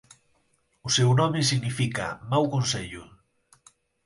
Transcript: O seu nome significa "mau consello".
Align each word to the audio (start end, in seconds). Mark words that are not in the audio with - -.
O 0.87 0.89
seu 0.97 1.09
nome 1.21 1.39
significa 1.51 2.05
"mau 2.31 2.43
consello". 2.53 3.03